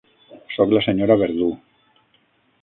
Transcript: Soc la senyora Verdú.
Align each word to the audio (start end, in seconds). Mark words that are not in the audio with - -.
Soc 0.53 0.73
la 0.75 0.81
senyora 0.85 1.19
Verdú. 1.25 1.51